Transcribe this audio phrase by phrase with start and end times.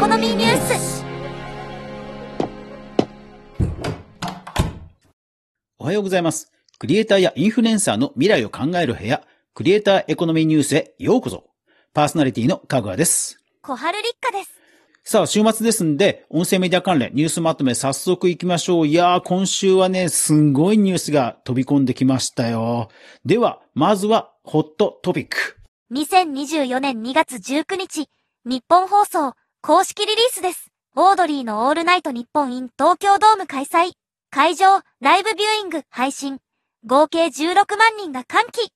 [0.00, 1.04] コノミーニュース
[5.78, 6.50] おはようございます。
[6.78, 11.50] クリエイターやインフルエンサーの未来を考える部屋、クリエイターエコノミーニュースへようこそ。
[11.92, 13.44] パーソナリティのかぐわです。
[13.60, 14.52] 小春立花です。
[15.04, 18.86] さあ、週末ですんで、音声メディア関連ニュースまとめ早速行きましょう。
[18.86, 22.88] いやー、今週はね、すんごいニュースが飛び込んできましたよ。
[23.26, 25.58] では、まずは、ホットトピック。
[25.92, 28.08] 2024年2月19日、
[28.46, 30.70] 日本放送公式リリースです。
[30.96, 33.92] オードリーのオールナイト日本 in 東京ドーム開催。
[34.30, 36.38] 会場、ライブビューイング、配信。
[36.86, 38.72] 合計16万人が歓喜。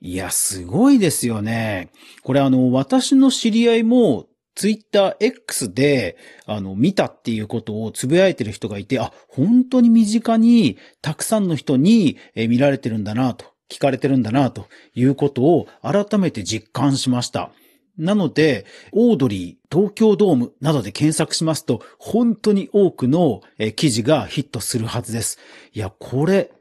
[0.00, 1.90] いや、すごいですよね。
[2.24, 4.26] これあの、私の知り合いも、
[4.56, 17.52] ツイッター X で、あの、見たっていうことをつぶやいてる人がいて、あ、本当に身近に、たくさんの人にえ見られてるんだなと、聞かれてるんだなということを改めて実感しました。
[17.98, 23.40] なので、オードリー、東京ドームなどで検索しますと、本当に多くの
[23.76, 25.38] 記事がヒットするはずです。
[25.72, 26.52] いや、これ、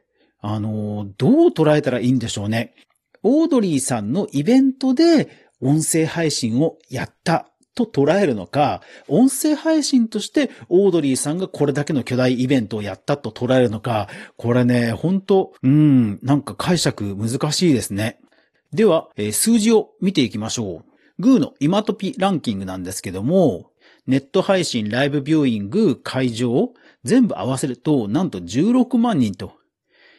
[0.41, 2.75] あのどう捉えたらいいんでしょうね。
[3.23, 18.19] オードリーさんのイベントで音声配信をやったと捉えるのか、音声配信としてオードリーさんがこれだけの巨大イベントをやったと捉えるのか、これね、本当うん、なんか解釈難しいですね。
[18.71, 20.94] では、数字を見ていきましょう。
[21.19, 23.71] グーの今トピランキングなんですけども、
[24.07, 29.53] ネット配信、ライブビューイング、会場、全部合わせると、なんと16万人と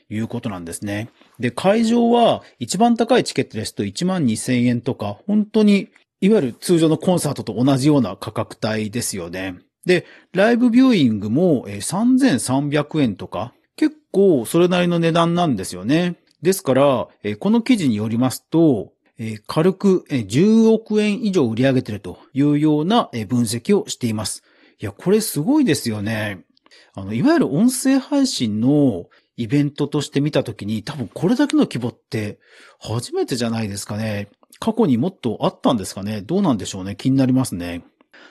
[0.08, 1.10] いうことなんですね。
[1.38, 5.88] で、会場は一番高いチケットですと1万2000円とか、本当に、
[6.20, 9.56] いわゆる通常のコンサートと同じような価格帯ですよね。
[9.84, 16.16] で、ライブビューイングも3300円とか、結構それなりの値段なんですよね。
[16.42, 17.08] ですから、
[17.38, 24.42] この記事によりますと、え軽く10億円以上売り上げてるというような分析をしています。
[24.78, 26.44] いや、これすごいですよね。
[26.94, 29.06] あの、いわゆる音声配信の
[29.36, 32.38] イベントとして見たときに、多分これだけの規模って
[32.78, 34.28] 初めてじゃないですかね。
[34.58, 36.22] 過去にもっとあったんですかね。
[36.22, 36.96] どうなんでしょうね。
[36.96, 37.82] 気になりますね。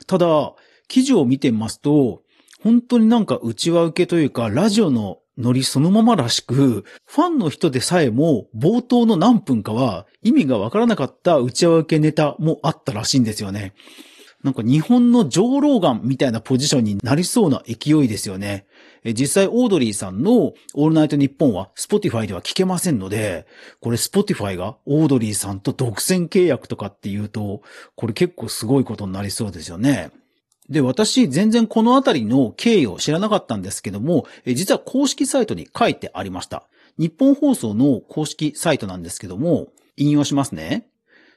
[0.07, 0.53] ただ、
[0.87, 2.21] 記事を見てみますと、
[2.65, 13.75] 本当になんか内輪受けというか、ラジオのノリそのままらしく、ファンの人でさえも冒頭の何分かは意味がわからなかった内輪受けネタもあったらしいんですよね。
[14.41, 18.65] なんか日本のジョー・ローガンみたいなポジションになりそうな勢いですよね。
[19.03, 23.45] 実際、オードリーさんのオールナイトニッポンは、 Spotify では聞けませんので、
[23.79, 27.61] これ Spotify がオードリーさんと独占契約とかっていうと、
[27.95, 30.09] これ結構すごいことになりそうですよね。
[30.69, 36.67] で、私、全然このあたりの経緯を知らなかったんですけども、実は公式サイトに書いてありました。
[36.97, 39.67] 日本放送の公式サイトなんですけども、
[39.97, 40.87] 引用しますね。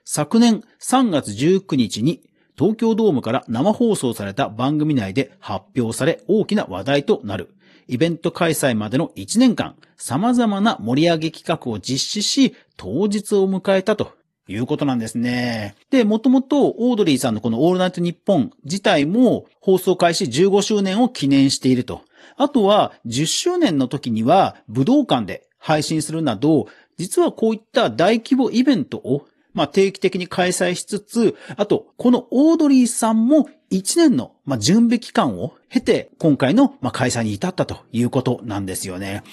[0.05, 2.23] 昨年3月19日に
[2.57, 7.55] 東京ドームから生放送された番組内で発表され大きな話題となる。
[7.87, 14.13] イベント開催までの1年間、様々な盛り上げ企画を実施し、当日を迎えたと
[14.49, 15.75] いうことなんですね。
[15.91, 22.03] で、もともとオードリーさんのこのオールナイトニッポン自体も放送開始15周年を記念していると。
[22.37, 26.67] あとは10周年の時には武道館で配信するなど、
[26.97, 29.27] 実はこういった大規模イベントを
[29.59, 39.25] まあ、定期的に開催しつつ、あと、このオードリーさんも1年の、まあ、準備期間を経て、今回の、まあ、開催に至ったということなんですよね。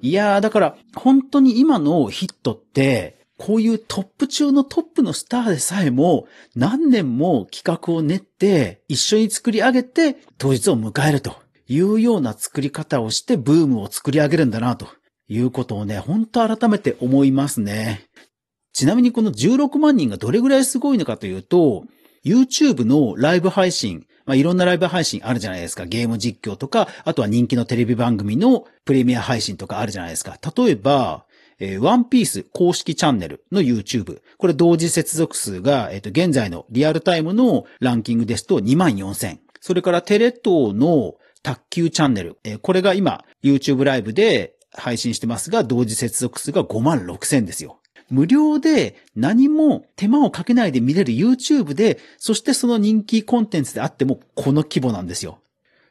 [0.00, 11.34] いやー、だから、本当に今のヒットって、こういうトップ中のトップのスターでさえも、何年も企画を練って、一緒に作り上げて、当日を迎えると
[11.66, 14.86] いうような作り方をして、ブームを作り上げるんだな、と
[15.26, 18.02] いうことをね、本当改めて思いますね。
[18.72, 21.82] ちなみにこの16万人がどれぐらいすごいのかというと、
[22.24, 25.84] YouTube のライブ配信、まあ、いろんなライブ配信あるじゃないですか。
[25.86, 30.38] ゲーム実況とか、あとは人気のテレビ番組のプレミア配信とかあるじゃないですか。
[30.56, 31.26] 例えば、
[31.58, 34.20] えーワンピース公式チャンネルの YouTube。
[34.38, 39.38] これ同時接続数が、えっ、と、現在のリアルタイムのランキングですと24,000。
[39.60, 42.38] それからテレ東の卓球チャンネル。
[42.44, 47.78] えーこれが今 YouTube ライブで配信してますが、同時接続数が56,000ですよ。
[48.10, 55.38] 無料で何も手間をかけないで見れる YouTube で、そしてその人気コンテンツであってもこの規模なんですよ。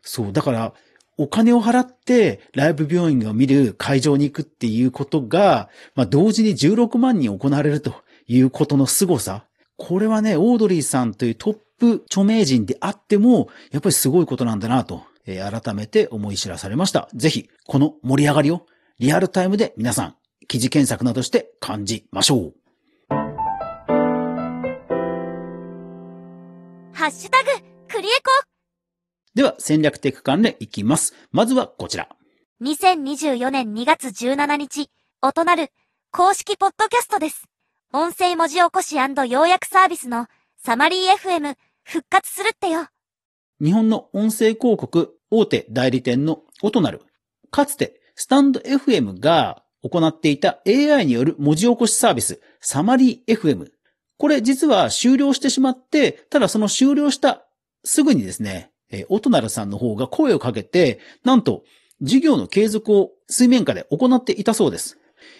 [0.04, 0.74] そう、だから、
[1.22, 7.94] お金を払ってライブビューイングを見る会場に行くっていうことが、まあ、同時に16万人行われると
[8.26, 9.46] いうことの凄さ。
[9.78, 17.08] これはね、オードリーさんというトップ著名人であっても、やっぱりすごいことなんだなと、えー改めて思い知らされました。
[17.14, 18.66] ぜひ、この盛り上がりを
[18.98, 20.16] リアルタイムで皆さん、
[20.48, 22.54] 記事検索などして感じましょう。
[26.94, 27.50] ハッシュタグ、
[27.88, 28.51] クリエコ
[29.34, 31.14] では、戦略テク関連いきます。
[31.32, 32.10] まずはこちら。
[32.62, 34.90] 2024年2月17日、
[35.22, 35.70] 音なる
[36.12, 37.46] 公式ポッドキャストです。
[37.94, 42.88] 音声文字起こし要約サービスのサマリー FM 復活するってよ。
[43.64, 47.02] 日本の音声広告大手代理店の音なる。
[47.52, 53.70] かつて、スタンド FM が行っていた AI による文字起こしサービス、サマリー FM。
[54.18, 57.46] これ実は終了してしまって、ただその終了した
[57.86, 61.64] すぐにですね、えー、音なるさんの方が声をかけて、なんと、
[62.02, 64.98] 事業の継続を水面下で行っていたそうです。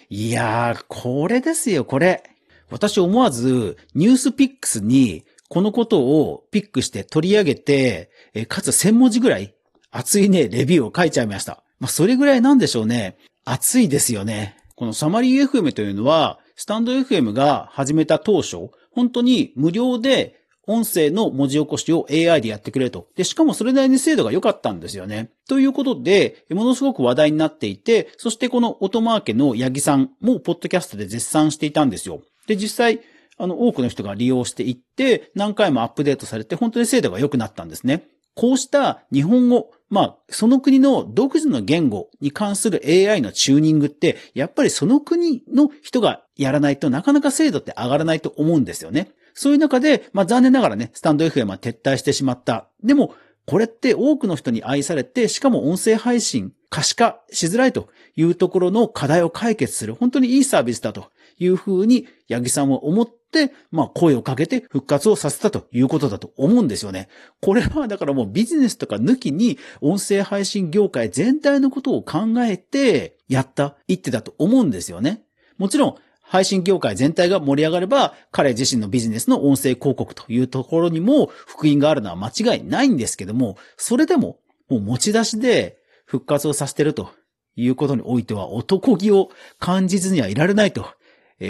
[0.08, 2.22] いやー、これですよ、これ。
[2.70, 9.54] 私思わず、ニュースピックスに、このことをピックして取り上げて、えかつ1000文字ぐらい
[9.90, 11.62] 熱いね、レビューを書いちゃいました。
[11.78, 13.18] まあ、それぐらいなんでしょうね。
[13.44, 14.56] 熱いですよね。
[14.76, 20.41] このサマリー FM というのは、スタンド FM が始めた当初、本当に無料で
[20.72, 23.08] 音声の文字起こしを AI でやってくれと。
[23.16, 25.30] で、しかもそれなりに精度が良かったんですよね。
[25.48, 32.22] ということで、ものすごく話題になっていて、そしてこの音マーケの八木さんもポッドキャストで絶賛していたんですよ。
[32.46, 33.00] で、実際、
[33.38, 38.04] あの、多くの人が利用していって、何回もアップデートされて、本当に精度が良くなったんですね。
[38.34, 49.10] こうした日本語、まあ、その国の独自の言語に関する AI のチューニングって、やっぱりその国の人がやらないとなかなか精度って上がらないと思うんですよね。
[49.34, 52.68] そういう中で、まあ残念ながらね、スタンド FM は撤退してしまった。
[52.82, 53.14] でも、
[53.46, 67.08] これって多くの人に愛されて、しかも音声配信、可視化しづらいというところの課題を解決する、本当にいいサービスだというふうに、八木さんは思って、まあ声をかけて復活をさせたということだと思うんですよね。
[67.40, 75.24] これはだからもうビジネスとか抜きに音声配信業界全体のことを考えてやった一手だと思うんですよね。
[75.58, 75.96] もちろん、
[76.32, 84.38] 配信業界全体が盛り上がれば、彼自身のビジネスの音声広告というところにも福音があるのは間違いないんですけども、それでも、
[84.70, 85.76] もう持ち出しで
[86.06, 87.10] 復活をさせてると
[87.54, 90.86] いうことにおいては、男気を感じずにはいられないと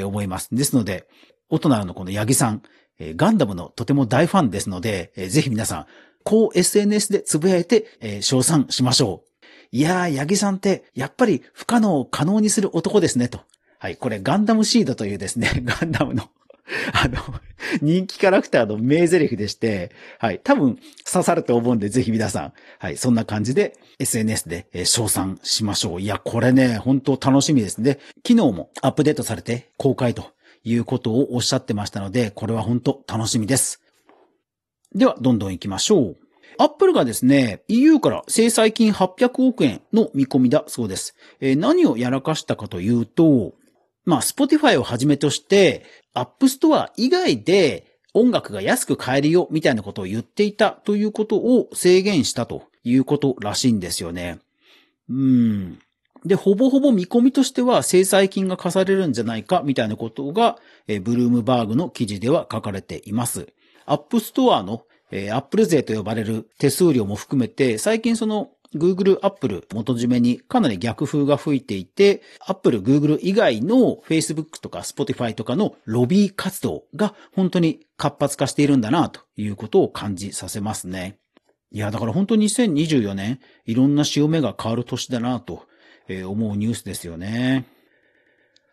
[0.05, 0.49] 思います。
[0.50, 1.06] ですので、
[1.49, 2.62] 大人のこの八木さん、
[2.99, 5.87] ガンダムのとても大ファンですので、ぜひ皆さん、
[6.25, 9.46] こう SNS でつぶやいて、称賛しましょう。
[9.70, 13.43] いやー、八木さんって、やっぱり不可能を可能にする男ですね、と。
[13.82, 16.31] はい、これガンダムシードというですね、 ガンダムの、
[16.93, 17.19] あの、
[17.81, 19.90] 人気キャラクターの名台詞でして、
[20.20, 26.00] はい、多分刺さると思うんで、ぜひ皆さん、はい、そんな感じで SNS で、えー、称賛しましょう。
[26.00, 27.99] いや、これね、本当楽しみですね。
[28.25, 30.31] 昨日もアップデートされて公開と
[30.62, 33.82] いうことをおっしゃってましたので、これは本当楽しみです。
[34.94, 36.17] では、どんどん行きましょう。
[36.56, 41.17] アップルがですね、EU から制裁金800億円の見込みだそうです。
[41.40, 43.55] え、何をやらかしたかというと、
[44.04, 45.84] まあ、Spotify をはじめとして、
[46.14, 54.38] App Store 以外で音楽が安く買えるよみたいなことを言っていたということを制限したということらしいんですよね。
[55.08, 55.78] うん。
[56.25, 63.48] で、ほぼほぼ見込みとしては制裁金が課されるんじゃないかみたいなことが、えブルームバーグの記事では書かれています。
[63.87, 81.19] App Store の、えー、Apple 税と呼ばれる手数料も含めて、最近その Google、Apple 元締めにかなり逆風が吹いていて、Apple、Google 以外の Facebook とか Spotify とかのロビー活動が本当に活発化しているんだなということを感じさせますね。
[81.70, 85.67] いや、だから本当に2024年、いろんな潮目が変わる年だなと
[86.08, 87.64] 思うニュースですよね。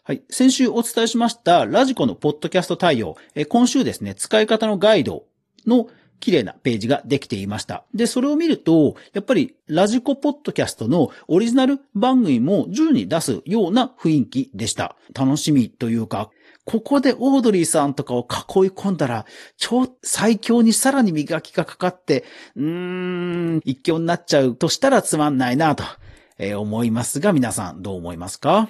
[0.04, 0.24] はい。
[0.30, 3.16] 先週お伝えしましたラジコのポッドキャスト対応。
[3.48, 5.26] 今週ですね、使い方のガイド
[5.68, 5.88] の
[6.20, 7.84] 綺麗なページができていました。
[7.94, 14.96] で、それを見ると、やっぱりラジコポッドキャストのオリジナル番組も徐々に出すような雰囲気でした。
[15.14, 16.30] 楽しみというか、
[16.66, 19.26] ここでオードリーさんとかを囲い込んだら、
[19.58, 25.84] 超最強にさらに磨きがかかって、うーん、一強になっちゃうとしたらつまんないなと
[26.58, 28.70] 思いますが、皆さんどう思いますか？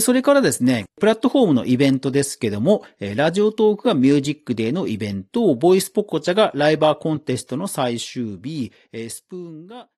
[0.00, 2.84] それからですね、プラットフォームのイベントですけども、
[3.16, 8.72] ラジオトークがミュージックデーのイベント、ボイスポコチャがライバーコンテストの最終日、
[9.08, 9.88] スプーンが、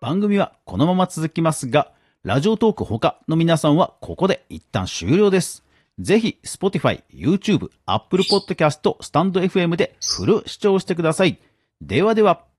[0.00, 1.92] 番組はこのまま続きますが、
[2.22, 5.64] ラジオトーク他の皆さんはここで一旦終了です。
[5.98, 11.38] ぜひ、Spotify、YouTube、Apple Podcast、スタンド FM でフル視聴してください。
[11.80, 12.53] ではでは。